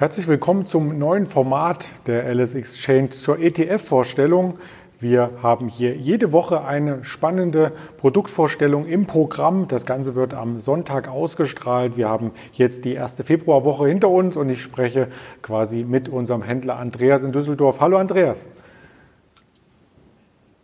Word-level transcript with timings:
Herzlich 0.00 0.26
willkommen 0.26 0.66
zum 0.66 0.98
neuen 0.98 1.26
Format 1.26 1.86
der 2.08 2.24
LS 2.34 2.56
Exchange 2.56 3.10
zur 3.10 3.38
ETF-Vorstellung. 3.38 4.58
Wir 5.00 5.30
haben 5.42 5.68
hier 5.68 5.96
jede 5.96 6.30
Woche 6.30 6.62
eine 6.62 7.06
spannende 7.06 7.72
Produktvorstellung 7.96 8.86
im 8.86 9.06
Programm. 9.06 9.66
Das 9.66 9.86
Ganze 9.86 10.14
wird 10.14 10.34
am 10.34 10.60
Sonntag 10.60 11.08
ausgestrahlt. 11.08 11.96
Wir 11.96 12.10
haben 12.10 12.32
jetzt 12.52 12.84
die 12.84 12.92
erste 12.92 13.24
Februarwoche 13.24 13.88
hinter 13.88 14.10
uns 14.10 14.36
und 14.36 14.50
ich 14.50 14.60
spreche 14.60 15.08
quasi 15.40 15.84
mit 15.84 16.10
unserem 16.10 16.42
Händler 16.42 16.76
Andreas 16.76 17.24
in 17.24 17.32
Düsseldorf. 17.32 17.80
Hallo 17.80 17.96
Andreas. 17.96 18.46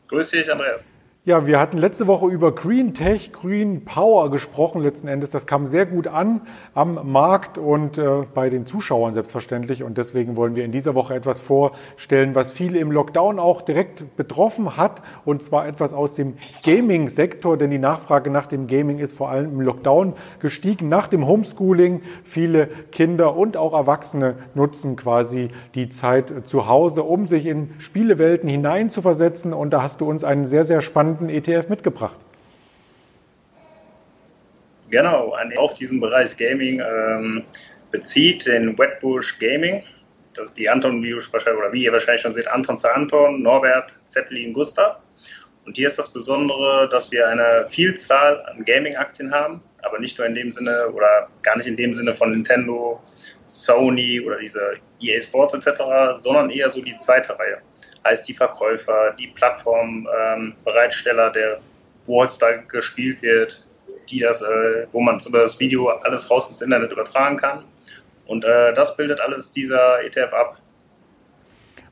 Grüß 0.08 0.30
dich, 0.30 0.52
Andreas. 0.52 0.90
Ja, 1.28 1.44
wir 1.44 1.58
hatten 1.58 1.76
letzte 1.76 2.06
Woche 2.06 2.28
über 2.28 2.54
Green 2.54 2.94
Tech, 2.94 3.32
Green 3.32 3.84
Power 3.84 4.30
gesprochen 4.30 4.80
letzten 4.80 5.08
Endes. 5.08 5.32
Das 5.32 5.44
kam 5.44 5.66
sehr 5.66 5.84
gut 5.84 6.06
an 6.06 6.42
am 6.72 7.10
Markt 7.10 7.58
und 7.58 7.98
äh, 7.98 8.22
bei 8.32 8.48
den 8.48 8.64
Zuschauern 8.64 9.12
selbstverständlich. 9.12 9.82
Und 9.82 9.98
deswegen 9.98 10.36
wollen 10.36 10.54
wir 10.54 10.64
in 10.64 10.70
dieser 10.70 10.94
Woche 10.94 11.16
etwas 11.16 11.40
vorstellen, 11.40 12.36
was 12.36 12.52
viele 12.52 12.78
im 12.78 12.92
Lockdown 12.92 13.40
auch 13.40 13.62
direkt 13.62 14.16
betroffen 14.16 14.76
hat. 14.76 15.02
Und 15.24 15.42
zwar 15.42 15.66
etwas 15.66 15.92
aus 15.92 16.14
dem 16.14 16.34
Gaming-Sektor, 16.64 17.56
denn 17.56 17.70
die 17.70 17.78
Nachfrage 17.78 18.30
nach 18.30 18.46
dem 18.46 18.68
Gaming 18.68 19.00
ist 19.00 19.16
vor 19.16 19.28
allem 19.28 19.50
im 19.50 19.60
Lockdown 19.62 20.12
gestiegen. 20.38 20.88
Nach 20.88 21.08
dem 21.08 21.26
Homeschooling 21.26 22.02
viele 22.22 22.68
Kinder 22.92 23.34
und 23.36 23.56
auch 23.56 23.72
Erwachsene 23.72 24.36
nutzen 24.54 24.94
quasi 24.94 25.48
die 25.74 25.88
Zeit 25.88 26.32
zu 26.44 26.68
Hause, 26.68 27.02
um 27.02 27.26
sich 27.26 27.46
in 27.46 27.70
Spielewelten 27.78 28.48
hineinzuversetzen. 28.48 29.52
Und 29.52 29.70
da 29.70 29.82
hast 29.82 30.00
du 30.00 30.08
uns 30.08 30.22
einen 30.22 30.46
sehr, 30.46 30.64
sehr 30.64 30.82
spannenden 30.82 31.15
spannenden 31.16 31.36
ETF 31.36 31.68
mitgebracht. 31.68 32.16
Genau, 34.90 35.36
auf 35.56 35.74
diesen 35.74 36.00
Bereich 36.00 36.36
Gaming 36.36 36.80
ähm, 36.80 37.42
bezieht 37.90 38.46
den 38.46 38.78
Wetbush 38.78 39.38
Gaming. 39.38 39.82
Das 40.34 40.48
ist 40.48 40.58
die 40.58 40.68
Anton, 40.68 41.02
wie, 41.02 41.14
oder 41.14 41.72
wie 41.72 41.84
ihr 41.84 41.92
wahrscheinlich 41.92 42.22
schon 42.22 42.32
seht, 42.32 42.46
Anton 42.46 42.78
zu 42.78 42.92
Anton, 42.94 43.42
Norbert, 43.42 43.94
Zeppelin, 44.04 44.52
Gustav. 44.52 44.98
Und 45.64 45.76
hier 45.76 45.88
ist 45.88 45.98
das 45.98 46.12
Besondere, 46.12 46.88
dass 46.90 47.10
wir 47.10 47.26
eine 47.26 47.66
Vielzahl 47.68 48.40
an 48.46 48.64
Gaming-Aktien 48.64 49.32
haben, 49.32 49.60
aber 49.82 49.98
nicht 49.98 50.16
nur 50.18 50.26
in 50.26 50.36
dem 50.36 50.50
Sinne 50.50 50.88
oder 50.90 51.28
gar 51.42 51.56
nicht 51.56 51.66
in 51.66 51.76
dem 51.76 51.92
Sinne 51.92 52.14
von 52.14 52.30
Nintendo, 52.30 53.02
Sony 53.48 54.20
oder 54.20 54.38
diese 54.38 54.74
EA 55.00 55.20
Sports 55.20 55.54
etc., 55.54 55.82
sondern 56.14 56.50
eher 56.50 56.70
so 56.70 56.80
die 56.80 56.96
zweite 56.98 57.36
Reihe 57.36 57.58
heißt 58.06 58.28
die 58.28 58.34
Verkäufer, 58.34 59.14
die 59.18 59.28
Plattformbereitsteller, 59.28 61.26
ähm, 61.26 61.32
der, 61.32 61.60
wo 62.04 62.22
heutzutage 62.22 62.62
gespielt 62.66 63.22
wird, 63.22 63.66
die 64.08 64.20
das, 64.20 64.42
äh, 64.42 64.86
wo 64.92 65.00
man 65.00 65.18
über 65.26 65.40
das 65.40 65.58
Video 65.60 65.88
alles 65.88 66.30
raus 66.30 66.48
ins 66.48 66.62
Internet 66.62 66.92
übertragen 66.92 67.36
kann. 67.36 67.64
Und 68.26 68.44
äh, 68.44 68.72
das 68.74 68.96
bildet 68.96 69.20
alles 69.20 69.52
dieser 69.52 70.02
ETF 70.04 70.32
ab. 70.32 70.60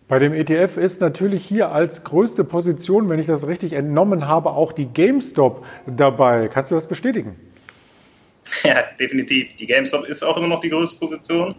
Bei 0.06 0.18
dem 0.18 0.34
ETF 0.34 0.76
ist 0.76 1.00
natürlich 1.00 1.46
hier 1.46 1.70
als 1.70 2.04
größte 2.04 2.44
Position, 2.44 3.08
wenn 3.08 3.18
ich 3.18 3.26
das 3.26 3.46
richtig 3.46 3.72
entnommen 3.72 4.28
habe, 4.28 4.50
auch 4.50 4.72
die 4.72 4.86
GameStop 4.86 5.64
dabei. 5.86 6.48
Kannst 6.48 6.70
du 6.70 6.74
das 6.74 6.86
bestätigen? 6.86 7.36
Ja, 8.62 8.82
definitiv. 9.00 9.56
Die 9.56 9.66
GameStop 9.66 10.06
ist 10.06 10.22
auch 10.22 10.36
immer 10.36 10.48
noch 10.48 10.60
die 10.60 10.68
größte 10.68 11.00
Position. 11.00 11.54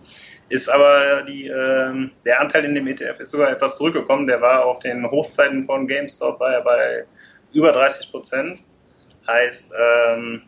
Ist 0.47 0.69
aber 0.69 1.23
die, 1.23 1.47
äh, 1.47 2.09
der 2.25 2.39
Anteil 2.39 2.65
in 2.65 2.75
dem 2.75 2.87
ETF 2.87 3.19
ist 3.19 3.31
sogar 3.31 3.51
etwas 3.51 3.77
zurückgekommen. 3.77 4.27
Der 4.27 4.41
war 4.41 4.65
auf 4.65 4.79
den 4.79 5.09
Hochzeiten 5.09 5.63
von 5.63 5.87
GameStop 5.87 6.37
bei, 6.37 6.61
bei 6.61 7.05
über 7.53 7.71
30 7.71 8.11
Prozent. 8.11 8.63
Heißt, 9.27 9.73
ähm, 9.73 10.43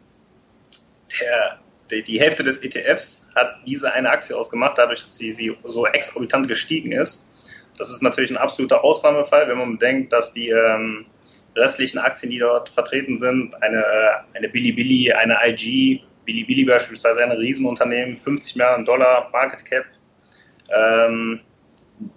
der, 1.20 1.60
die, 1.90 2.04
die, 2.04 2.20
Hälfte 2.20 2.44
des 2.44 2.60
ETFs 2.64 3.30
hat 3.36 3.56
diese 3.66 3.92
eine 3.92 4.10
Aktie 4.10 4.38
ausgemacht, 4.38 4.78
dadurch, 4.78 5.02
dass 5.02 5.18
sie, 5.18 5.32
sie 5.32 5.58
so 5.64 5.88
exorbitant 5.88 6.48
gestiegen 6.48 6.92
ist. 6.92 7.28
Das 7.78 7.90
ist 7.90 8.04
natürlich 8.04 8.30
ein 8.30 8.38
absoluter 8.38 8.84
Ausnahmefall, 8.84 9.48
wenn 9.48 9.58
man 9.58 9.78
bedenkt, 9.78 10.14
dass 10.14 10.34
die 10.34 10.50
ähm, 10.50 11.06
restlichen 11.56 11.98
Aktien, 11.98 12.32
die 12.32 12.40
dort 12.40 12.70
vertreten 12.70 13.18
sind, 13.18 13.56
eine, 13.64 13.80
äh, 13.80 14.38
eine 14.38 14.50
Bilibili, 14.50 15.12
eine 15.12 15.38
IG, 15.44 16.04
Bilibili 16.28 16.66
beispielsweise 16.66 17.24
ein 17.24 17.32
Riesenunternehmen, 17.32 18.18
50 18.18 18.58
Milliarden 18.58 18.86
Dollar 18.86 19.30
Market 19.32 19.66
Cap, 19.66 19.86
ähm, 20.70 21.40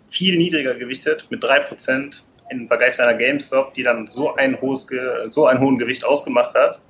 viel 0.09 0.37
niedriger 0.37 0.75
gewichtet 0.75 1.27
mit 1.31 1.43
3% 1.43 2.23
im 2.51 2.67
Vergleich 2.67 2.95
zu 2.95 3.03
einer 3.03 3.15
GameStop, 3.15 3.73
die 3.75 3.85
dann 3.85 4.07
so 4.07 4.35
ein, 4.35 4.61
hohes, 4.61 4.89
so 5.27 5.47
einen 5.47 5.61
hohen 5.61 5.79
Gewicht 5.79 6.05
ausgemacht 6.05 6.55
hat. 6.55 6.83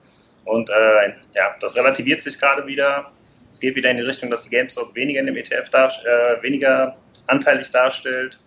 Und 0.47 0.71
äh, 0.71 1.09
ja, 1.37 1.55
das 1.61 1.77
relativiert 1.77 2.23
sich 2.23 2.41
gerade 2.41 2.67
wieder. 2.67 3.13
Es 3.49 3.61
geht 3.61 3.77
wieder 3.77 3.91
in 3.91 3.99
die 3.99 4.03
Richtung, 4.03 4.31
dass 4.31 4.45
die 4.45 4.51
GameStop 4.51 4.95
weniger 4.95 5.21
in 5.21 5.27
dem 5.27 5.37
ETF 5.37 5.69
dar, 5.69 5.93
äh, 6.07 6.43
weniger 6.43 6.97
anteilig 7.27 7.71
darstellt. 7.71 8.41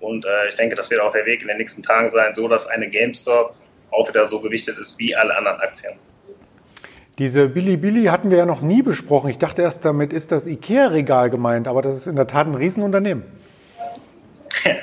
Und 0.00 0.24
äh, 0.24 0.48
ich 0.48 0.56
denke, 0.56 0.74
das 0.74 0.90
wird 0.90 1.00
auch 1.00 1.12
der 1.12 1.24
Weg 1.24 1.42
in 1.42 1.48
den 1.48 1.58
nächsten 1.58 1.82
Tagen 1.82 2.08
sein, 2.08 2.34
so 2.34 2.48
dass 2.48 2.66
eine 2.66 2.90
GameStop 2.90 3.54
auch 3.92 4.08
wieder 4.08 4.26
so 4.26 4.40
gewichtet 4.40 4.76
ist 4.78 4.98
wie 4.98 5.14
alle 5.14 5.36
anderen 5.36 5.60
Aktien. 5.60 5.94
Diese 7.22 7.46
Bilibili 7.46 8.06
hatten 8.06 8.32
wir 8.32 8.38
ja 8.38 8.46
noch 8.46 8.62
nie 8.62 8.82
besprochen. 8.82 9.30
Ich 9.30 9.38
dachte 9.38 9.62
erst, 9.62 9.84
damit 9.84 10.12
ist 10.12 10.32
das 10.32 10.48
IKEA-Regal 10.48 11.30
gemeint, 11.30 11.68
aber 11.68 11.80
das 11.80 11.94
ist 11.94 12.08
in 12.08 12.16
der 12.16 12.26
Tat 12.26 12.48
ein 12.48 12.56
Riesenunternehmen. 12.56 13.22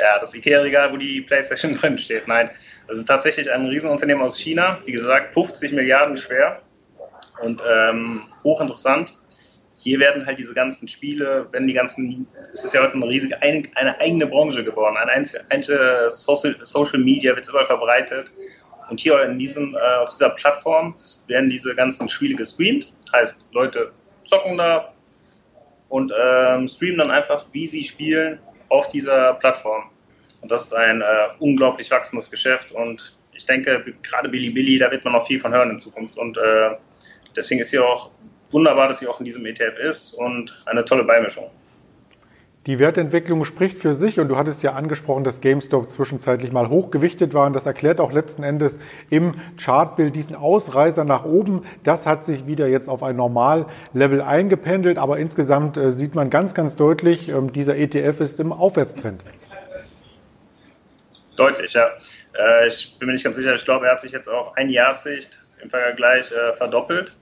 Ja, 0.00 0.18
das 0.18 0.34
IKEA-Regal, 0.34 0.90
wo 0.94 0.96
die 0.96 1.20
PlayStation 1.20 1.74
drin 1.78 1.98
steht. 1.98 2.26
Nein, 2.26 2.48
das 2.88 2.96
ist 2.96 3.04
tatsächlich 3.04 3.52
ein 3.52 3.66
Riesenunternehmen 3.66 4.24
aus 4.24 4.38
China. 4.38 4.78
Wie 4.86 4.92
gesagt, 4.92 5.34
50 5.34 5.72
Milliarden 5.72 6.16
schwer 6.16 6.62
und 7.42 7.62
ähm, 7.70 8.22
hochinteressant. 8.42 9.14
Hier 9.76 10.00
werden 10.00 10.24
halt 10.24 10.38
diese 10.38 10.54
ganzen 10.54 10.88
Spiele, 10.88 11.46
wenn 11.52 11.66
die 11.66 11.74
ganzen, 11.74 12.26
es 12.50 12.64
ist 12.64 12.72
ja 12.72 12.80
heute 12.80 12.94
eine 12.94 13.06
riesige, 13.06 13.42
eine, 13.42 14.00
eigene 14.00 14.26
Branche 14.26 14.64
geworden. 14.64 14.96
Ein 14.96 15.26
einzelne 15.50 16.08
Social, 16.08 16.56
Social 16.62 17.00
Media 17.00 17.36
wird 17.36 17.46
überall 17.46 17.66
verbreitet 17.66 18.32
und 18.90 19.00
hier 19.00 19.22
in 19.22 19.38
diesem, 19.38 19.74
äh, 19.74 19.96
auf 19.98 20.10
dieser 20.10 20.30
Plattform 20.30 20.94
werden 21.28 21.48
diese 21.48 21.74
ganzen 21.74 22.08
Spiele 22.08 22.34
gestreamt. 22.34 22.92
Heißt, 23.12 23.46
Leute 23.52 23.92
zocken 24.24 24.58
da 24.58 24.92
und 25.88 26.12
ähm, 26.20 26.68
streamen 26.68 26.98
dann 26.98 27.10
einfach, 27.10 27.46
wie 27.52 27.66
sie 27.66 27.84
spielen 27.84 28.38
auf 28.68 28.88
dieser 28.88 29.34
Plattform. 29.34 29.84
Und 30.42 30.50
das 30.50 30.66
ist 30.66 30.72
ein 30.74 31.00
äh, 31.00 31.04
unglaublich 31.38 31.90
wachsendes 31.90 32.30
Geschäft 32.30 32.72
und 32.72 33.16
ich 33.32 33.46
denke, 33.46 33.82
gerade 34.02 34.28
Bilibili, 34.28 34.76
da 34.76 34.90
wird 34.90 35.02
man 35.04 35.14
noch 35.14 35.26
viel 35.26 35.38
von 35.38 35.52
hören 35.52 35.70
in 35.70 35.78
Zukunft. 35.78 36.18
Und 36.18 36.36
äh, 36.36 36.76
deswegen 37.34 37.60
ist 37.62 37.70
hier 37.70 37.86
auch 37.86 38.10
wunderbar, 38.50 38.88
dass 38.88 38.98
sie 38.98 39.06
auch 39.06 39.18
in 39.18 39.24
diesem 39.24 39.46
ETF 39.46 39.78
ist 39.78 40.12
und 40.12 40.62
eine 40.66 40.84
tolle 40.84 41.04
Beimischung. 41.04 41.50
Die 42.66 42.78
Wertentwicklung 42.78 43.46
spricht 43.46 43.78
für 43.78 43.94
sich 43.94 44.20
und 44.20 44.28
du 44.28 44.36
hattest 44.36 44.62
ja 44.62 44.74
angesprochen, 44.74 45.24
dass 45.24 45.40
GameStop 45.40 45.88
zwischenzeitlich 45.88 46.52
mal 46.52 46.68
hochgewichtet 46.68 47.32
war 47.32 47.46
und 47.46 47.54
das 47.54 47.64
erklärt 47.64 48.00
auch 48.00 48.12
letzten 48.12 48.42
Endes 48.42 48.78
im 49.08 49.40
Chartbild 49.58 50.14
diesen 50.14 50.36
Ausreißer 50.36 51.06
nach 51.06 51.24
oben. 51.24 51.64
Das 51.84 52.06
hat 52.06 52.22
sich 52.22 52.46
wieder 52.46 52.68
jetzt 52.68 52.90
auf 52.90 53.02
ein 53.02 53.16
Normallevel 53.16 54.20
eingependelt, 54.20 54.98
aber 54.98 55.18
insgesamt 55.18 55.78
äh, 55.78 55.90
sieht 55.90 56.14
man 56.14 56.28
ganz, 56.28 56.52
ganz 56.52 56.76
deutlich, 56.76 57.30
ähm, 57.30 57.50
dieser 57.50 57.78
ETF 57.78 58.20
ist 58.20 58.40
im 58.40 58.52
Aufwärtstrend. 58.52 59.24
Deutlich, 61.36 61.72
ja. 61.72 61.88
Äh, 62.38 62.66
ich 62.66 62.94
bin 62.98 63.06
mir 63.06 63.12
nicht 63.12 63.24
ganz 63.24 63.36
sicher, 63.36 63.54
ich 63.54 63.64
glaube, 63.64 63.86
er 63.86 63.92
hat 63.92 64.02
sich 64.02 64.12
jetzt 64.12 64.28
auf 64.28 64.54
ein 64.58 64.68
Jahrssicht 64.68 65.42
im 65.62 65.70
Vergleich 65.70 66.30
äh, 66.30 66.52
verdoppelt 66.52 67.16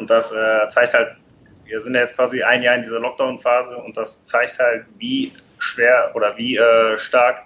und 0.00 0.10
das 0.10 0.34
zeigt 0.68 0.94
halt 0.94 1.16
wir 1.64 1.80
sind 1.80 1.94
ja 1.94 2.00
jetzt 2.00 2.16
quasi 2.16 2.42
ein 2.42 2.62
Jahr 2.62 2.74
in 2.74 2.82
dieser 2.82 3.00
Lockdown-Phase 3.00 3.76
und 3.76 3.96
das 3.96 4.22
zeigt 4.22 4.58
halt, 4.58 4.86
wie 4.98 5.32
schwer 5.58 6.10
oder 6.14 6.36
wie 6.36 6.56
äh, 6.56 6.96
stark 6.96 7.44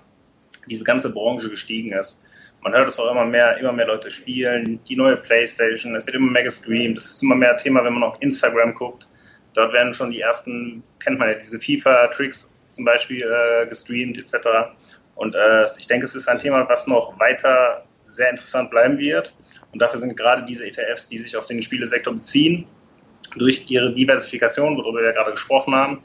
diese 0.67 0.85
ganze 0.85 1.13
Branche 1.13 1.49
gestiegen 1.49 1.93
ist. 1.93 2.25
Man 2.63 2.73
hört 2.73 2.89
es 2.89 2.99
auch 2.99 3.11
immer 3.11 3.25
mehr, 3.25 3.57
immer 3.59 3.73
mehr 3.73 3.87
Leute 3.87 4.11
spielen, 4.11 4.81
die 4.89 4.97
neue 4.97 5.17
Playstation, 5.17 5.95
es 5.95 6.07
wird 6.07 6.17
immer 6.17 6.31
mehr 6.31 6.43
gestreamt, 6.43 6.97
das 6.97 7.13
ist 7.13 7.23
immer 7.23 7.37
mehr 7.37 7.57
Thema, 7.57 7.85
wenn 7.85 7.95
man 7.95 8.03
auf 8.03 8.17
Instagram 8.21 8.75
guckt. 8.75 9.09
Dort 9.55 9.73
werden 9.73 9.95
schon 9.95 10.11
die 10.11 10.21
ersten, 10.21 10.83
kennt 10.99 11.19
man 11.19 11.29
ja, 11.29 11.35
diese 11.35 11.59
FIFA-Tricks 11.59 12.55
zum 12.69 12.85
Beispiel 12.85 13.23
äh, 13.23 13.67
gestreamt 13.67 14.19
etc. 14.19 14.49
Und 15.15 15.35
äh, 15.35 15.65
ich 15.79 15.87
denke, 15.87 16.05
es 16.05 16.15
ist 16.15 16.29
ein 16.29 16.39
Thema, 16.39 16.69
was 16.69 16.87
noch 16.87 17.19
weiter 17.19 17.85
sehr 18.05 18.31
interessant 18.31 18.71
bleiben 18.71 18.99
wird. 18.99 19.35
Und 19.73 19.81
dafür 19.81 19.99
sind 19.99 20.17
gerade 20.17 20.45
diese 20.45 20.67
ETFs, 20.67 21.09
die 21.09 21.19
sich 21.19 21.37
auf 21.37 21.47
den 21.47 21.63
Spielesektor 21.63 22.15
beziehen, 22.15 22.67
durch 23.39 23.65
ihre 23.69 23.95
Diversifikation, 23.95 24.77
worüber 24.77 25.01
wir 25.01 25.13
gerade 25.13 25.33
gesprochen 25.33 25.75
haben, 25.75 26.03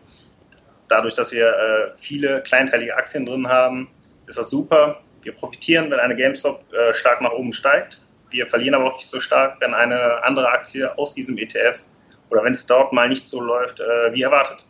dadurch, 0.88 1.15
dass 1.15 1.31
wir 1.31 1.47
äh, 1.47 1.97
viele 1.97 2.41
kleinteilige 2.41 2.95
Aktien 2.95 3.25
drin 3.25 3.47
haben, 3.47 3.89
ist 4.27 4.38
das 4.38 4.50
super. 4.50 5.01
Wir 5.24 5.33
profitieren, 5.33 5.89
wenn 5.91 6.00
eine 6.00 6.15
GameStop 6.15 6.63
äh, 6.74 6.94
stark 6.94 7.21
nach 7.21 7.31
oben 7.31 7.53
steigt. 7.53 8.00
Wir 8.30 8.47
verlieren 8.47 8.75
aber 8.75 8.85
auch 8.85 8.97
nicht 8.97 9.07
so 9.07 9.19
stark, 9.19 9.59
wenn 9.62 9.74
eine 9.74 10.24
andere 10.24 10.50
Aktie 10.50 10.97
aus 10.97 11.13
diesem 11.13 11.38
ETF 11.38 11.88
oder 12.30 12.44
wenn 12.44 12.53
es 12.53 12.65
dort 12.65 12.94
mal 12.94 13.07
nicht 13.07 13.25
so 13.25 13.41
läuft, 13.41 13.80
äh, 13.80 14.13
wie 14.13 14.24
erwartet. 14.24 14.65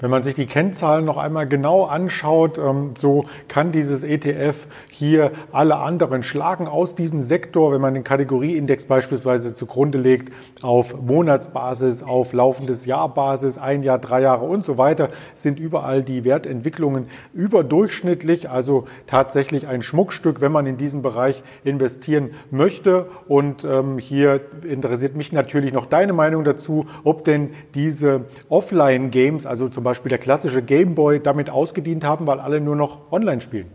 Wenn 0.00 0.08
man 0.08 0.22
sich 0.22 0.34
die 0.34 0.46
Kennzahlen 0.46 1.04
noch 1.04 1.18
einmal 1.18 1.46
genau 1.46 1.84
anschaut, 1.84 2.56
ähm, 2.56 2.94
so 2.96 3.26
kann 3.48 3.70
dieses 3.70 4.02
ETF 4.02 4.66
hier 4.90 5.32
alle 5.52 5.76
anderen 5.76 6.22
schlagen 6.22 6.66
aus 6.66 6.94
diesem 6.94 7.20
Sektor, 7.20 7.70
wenn 7.72 7.82
man 7.82 7.92
den 7.92 8.02
Kategorieindex 8.02 8.86
beispielsweise 8.86 9.52
zugrunde 9.52 9.98
legt, 9.98 10.32
auf 10.62 10.98
Monatsbasis, 11.02 12.02
auf 12.02 12.32
laufendes 12.32 12.86
Jahrbasis, 12.86 13.58
ein 13.58 13.82
Jahr, 13.82 13.98
drei 13.98 14.22
Jahre 14.22 14.46
und 14.46 14.64
so 14.64 14.78
weiter, 14.78 15.10
sind 15.34 15.60
überall 15.60 16.02
die 16.02 16.24
Wertentwicklungen 16.24 17.06
überdurchschnittlich, 17.34 18.48
also 18.48 18.86
tatsächlich 19.06 19.66
ein 19.66 19.82
Schmuckstück, 19.82 20.40
wenn 20.40 20.52
man 20.52 20.64
in 20.64 20.78
diesen 20.78 21.02
Bereich 21.02 21.42
investieren 21.62 22.30
möchte. 22.50 23.06
Und 23.28 23.64
ähm, 23.64 23.98
hier 23.98 24.40
interessiert 24.66 25.14
mich 25.14 25.30
natürlich 25.30 25.74
noch 25.74 25.84
deine 25.84 26.14
Meinung 26.14 26.44
dazu, 26.44 26.86
ob 27.04 27.24
denn 27.24 27.50
diese 27.74 28.24
Offline-Games, 28.48 29.44
also 29.44 29.68
zum 29.68 29.84
Beispiel 29.84 29.89
Beispiel 29.90 30.08
der 30.08 30.18
klassische 30.18 30.62
Gameboy 30.62 31.20
damit 31.20 31.50
ausgedient 31.50 32.04
haben, 32.04 32.26
weil 32.26 32.40
alle 32.40 32.60
nur 32.60 32.76
noch 32.76 33.12
online 33.12 33.40
spielen? 33.40 33.70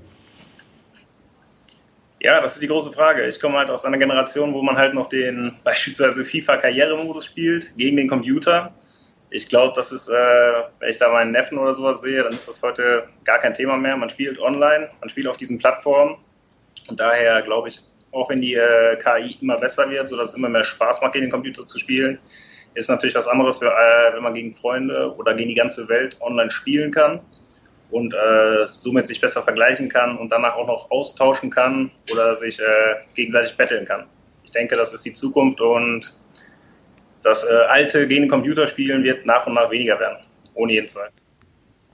Ja, 2.22 2.42
das 2.42 2.54
ist 2.54 2.64
die 2.64 2.68
große 2.68 2.92
Frage. 2.92 3.24
Ich 3.28 3.40
komme 3.40 3.58
halt 3.58 3.70
aus 3.70 3.86
einer 3.86 3.98
Generation, 3.98 4.54
wo 4.54 4.64
man 4.64 4.78
halt 4.78 4.94
noch 4.94 5.10
den 5.10 5.54
beispielsweise 5.64 6.26
FIFA-Karrieremodus 6.26 7.26
spielt 7.26 7.78
gegen 7.78 7.98
den 7.98 8.08
Computer. 8.08 8.74
Ich 9.30 9.48
glaube, 9.50 9.74
das 9.76 9.92
ist, 9.92 10.08
äh, 10.08 10.14
wenn 10.80 10.90
ich 10.90 10.98
da 10.98 11.12
meinen 11.12 11.32
Neffen 11.32 11.58
oder 11.58 11.74
sowas 11.74 12.02
sehe, 12.02 12.24
dann 12.24 12.34
ist 12.34 12.48
das 12.48 12.64
heute 12.64 13.08
gar 13.26 13.40
kein 13.40 13.54
Thema 13.54 13.78
mehr. 13.78 13.98
Man 13.98 14.10
spielt 14.10 14.40
online, 14.40 14.90
man 15.00 15.10
spielt 15.10 15.28
auf 15.28 15.38
diesen 15.38 15.58
Plattformen. 15.58 16.18
Und 16.88 17.00
daher 17.00 17.42
glaube 17.42 17.68
ich, 17.68 17.80
auch 18.12 18.30
wenn 18.30 18.42
die 18.42 18.56
äh, 18.56 18.98
KI 18.98 19.38
immer 19.42 19.58
besser 19.58 19.90
wird, 19.90 20.10
sodass 20.10 20.30
es 20.30 20.36
immer 20.36 20.50
mehr 20.50 20.64
Spaß 20.64 21.02
macht, 21.02 21.14
gegen 21.14 21.26
den 21.26 21.32
Computer 21.32 21.68
zu 21.68 21.78
spielen, 21.78 22.18
ist 22.76 22.90
natürlich 22.90 23.16
was 23.16 23.28
anderes, 23.28 23.62
äh, 23.62 23.66
wenn 24.14 24.24
man 24.24 24.34
gegen 24.34 24.54
Freunde 24.54 25.16
oder 25.18 25.34
gegen 25.34 25.50
die 25.50 25.56
ganze 25.56 25.88
Welt 25.90 26.18
online 26.22 26.52
spielen 26.52 26.92
kann 26.92 27.20
und 27.92 28.14
äh, 28.14 28.68
somit 28.68 29.08
sich 29.08 29.20
besser 29.20 29.42
vergleichen 29.42 29.90
kann 29.90 30.18
und 30.18 30.32
danach 30.32 30.56
auch 30.56 30.68
noch 30.68 30.92
austauschen 30.92 31.50
kann 31.50 31.92
oder 32.12 32.36
sich 32.36 32.60
äh, 32.60 32.96
gegenseitig 33.16 33.56
betteln 33.58 33.86
kann. 33.86 34.06
Ich 34.44 34.52
denke, 34.52 34.76
das 34.76 34.94
ist 34.94 35.06
die 35.06 35.14
Zukunft 35.14 35.60
und 35.62 36.16
das 37.24 37.44
äh, 37.44 37.54
alte 37.68 38.08
gegen 38.08 38.28
Computerspielen 38.28 39.04
wird 39.04 39.26
nach 39.26 39.48
und 39.48 39.54
nach 39.54 39.72
weniger 39.72 40.00
werden, 40.00 40.18
ohne 40.54 40.74
jeden 40.74 40.88
Zweifel. 40.88 41.25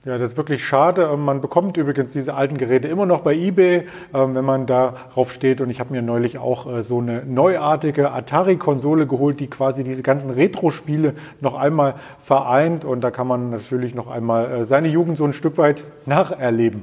Ja, 0.04 0.18
das 0.18 0.30
ist 0.30 0.36
wirklich 0.36 0.64
schade. 0.64 1.08
Ähm, 1.12 1.20
man 1.20 1.40
bekommt 1.40 1.76
übrigens 1.76 2.12
diese 2.12 2.34
alten 2.34 2.58
Geräte 2.58 2.88
immer 2.88 3.06
noch 3.06 3.20
bei 3.20 3.34
eBay, 3.34 3.86
ähm, 4.12 4.34
wenn 4.34 4.44
man 4.44 4.66
darauf 4.66 5.30
steht. 5.32 5.60
Und 5.60 5.70
ich 5.70 5.78
habe 5.78 5.92
mir 5.92 6.02
neulich 6.02 6.38
auch 6.38 6.66
äh, 6.66 6.82
so 6.82 6.98
eine 6.98 7.24
neuartige 7.24 8.10
Atari-Konsole 8.10 9.06
geholt, 9.06 9.38
die 9.38 9.48
quasi 9.48 9.84
diese 9.84 10.02
ganzen 10.02 10.30
Retro-Spiele 10.30 11.14
noch 11.40 11.54
einmal 11.54 11.94
vereint. 12.20 12.84
Und 12.84 13.02
da 13.02 13.12
kann 13.12 13.28
man 13.28 13.50
natürlich 13.50 13.94
noch 13.94 14.10
einmal 14.10 14.52
äh, 14.52 14.64
seine 14.64 14.88
Jugend 14.88 15.18
so 15.18 15.24
ein 15.24 15.32
Stück 15.32 15.56
weit 15.56 15.84
nacherleben. 16.04 16.82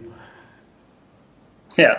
Ja, 1.76 1.98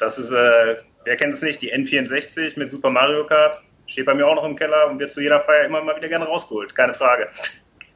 das 0.00 0.18
ist, 0.18 0.32
äh, 0.32 0.76
wer 1.04 1.16
kennt 1.16 1.34
es 1.34 1.42
nicht, 1.42 1.62
die 1.62 1.72
N64 1.72 2.58
mit 2.58 2.72
Super 2.72 2.90
Mario 2.90 3.24
Kart. 3.24 3.62
Steht 3.86 4.06
bei 4.06 4.14
mir 4.14 4.26
auch 4.26 4.34
noch 4.34 4.44
im 4.44 4.56
Keller 4.56 4.88
und 4.90 4.98
wird 4.98 5.12
zu 5.12 5.20
jeder 5.20 5.38
Feier 5.38 5.64
immer 5.64 5.80
mal 5.80 5.96
wieder 5.96 6.08
gerne 6.08 6.24
rausgeholt. 6.24 6.74
Keine 6.74 6.94
Frage. 6.94 7.28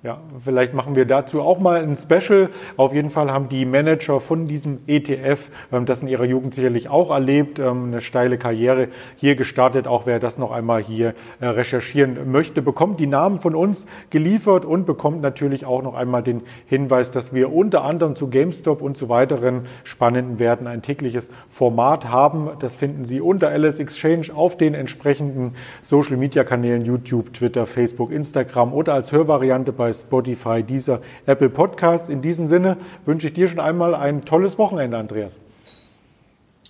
Ja, 0.04 0.20
vielleicht 0.44 0.74
machen 0.74 0.94
wir 0.94 1.06
dazu 1.06 1.42
auch 1.42 1.58
mal 1.58 1.82
ein 1.82 1.96
Special. 1.96 2.50
Auf 2.76 2.94
jeden 2.94 3.10
Fall 3.10 3.32
haben 3.32 3.48
die 3.48 3.64
Manager 3.64 4.20
von 4.20 4.46
diesem 4.46 4.78
ETF 4.86 5.50
ähm, 5.72 5.86
das 5.86 6.02
in 6.02 6.08
ihrer 6.08 6.22
Jugend 6.22 6.54
sicherlich 6.54 6.88
auch 6.88 7.10
erlebt, 7.10 7.58
ähm, 7.58 7.86
eine 7.86 8.00
steile 8.00 8.38
Karriere 8.38 8.90
hier 9.16 9.34
gestartet. 9.34 9.88
Auch 9.88 10.06
wer 10.06 10.20
das 10.20 10.38
noch 10.38 10.52
einmal 10.52 10.84
hier 10.84 11.14
äh, 11.40 11.48
recherchieren 11.48 12.30
möchte, 12.30 12.62
bekommt 12.62 13.00
die 13.00 13.08
Namen 13.08 13.40
von 13.40 13.56
uns 13.56 13.86
geliefert 14.10 14.64
und 14.64 14.86
bekommt 14.86 15.20
natürlich 15.20 15.64
auch 15.64 15.82
noch 15.82 15.96
einmal 15.96 16.22
den 16.22 16.42
Hinweis, 16.66 17.10
dass 17.10 17.34
wir 17.34 17.52
unter 17.52 17.82
anderem 17.82 18.14
zu 18.14 18.28
GameStop 18.28 18.82
und 18.82 18.96
zu 18.96 19.08
weiteren 19.08 19.62
spannenden 19.82 20.38
Werten 20.38 20.68
ein 20.68 20.80
tägliches 20.80 21.28
Format 21.48 22.08
haben. 22.08 22.50
Das 22.60 22.76
finden 22.76 23.04
Sie 23.04 23.20
unter 23.20 23.50
LS 23.50 23.80
Exchange 23.80 24.28
auf 24.32 24.56
den 24.56 24.74
entsprechenden 24.74 25.56
Social 25.82 26.16
Media 26.16 26.44
Kanälen 26.44 26.84
YouTube, 26.84 27.32
Twitter, 27.32 27.66
Facebook, 27.66 28.12
Instagram 28.12 28.72
oder 28.72 28.94
als 28.94 29.10
Hörvariante 29.10 29.72
bei 29.72 29.87
bei 29.88 29.92
Spotify, 29.94 30.62
dieser 30.62 31.00
Apple 31.26 31.48
Podcast. 31.48 32.10
In 32.10 32.20
diesem 32.20 32.46
Sinne 32.46 32.76
wünsche 33.06 33.28
ich 33.28 33.32
dir 33.32 33.48
schon 33.48 33.60
einmal 33.60 33.94
ein 33.94 34.24
tolles 34.24 34.58
Wochenende, 34.58 34.98
Andreas. 34.98 35.40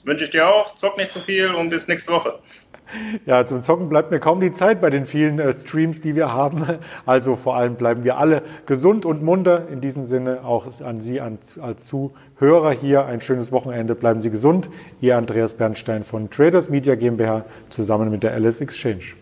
Wünsche 0.05 0.25
ich 0.25 0.31
dir 0.31 0.49
auch. 0.49 0.75
Zock 0.75 0.97
nicht 0.97 1.11
zu 1.11 1.19
viel 1.19 1.53
und 1.55 1.69
bis 1.69 1.89
nächste 1.89 2.13
Woche. 2.13 2.35
Ja, 3.27 3.45
zum 3.45 3.61
Zocken 3.61 3.91
bleibt 3.91 4.11
mir 4.11 4.19
kaum 4.19 4.41
die 4.41 4.53
Zeit 4.53 4.81
bei 4.81 4.89
den 4.89 5.05
vielen 5.05 5.39
äh, 5.39 5.53
Streams, 5.53 6.01
die 6.01 6.15
wir 6.15 6.33
haben. 6.33 6.65
Also 7.05 7.37
vor 7.37 7.57
allem 7.57 7.75
bleiben 7.75 8.05
wir 8.05 8.19
alle 8.19 8.43
gesund 8.67 9.05
und 9.05 9.23
munter. 9.23 9.69
In 9.69 9.81
diesem 9.81 10.05
Sinne 10.05 10.45
auch 10.45 10.67
an 10.81 11.01
Sie 11.01 11.21
als 11.21 11.59
Zuhörer 11.81 12.71
hier 12.71 13.07
ein 13.07 13.21
schönes 13.21 13.51
Wochenende. 13.53 13.95
Bleiben 13.95 14.21
Sie 14.21 14.31
gesund. 14.31 14.71
Ihr 15.01 15.19
Andreas 15.19 15.55
Bernstein 15.55 16.03
von 16.05 16.31
Traders 16.31 16.71
Media 16.71 16.95
GmbH 16.95 17.45
zusammen 17.69 18.11
mit 18.11 18.23
der 18.23 18.33
Alice 18.33 18.61
Exchange. 18.61 19.15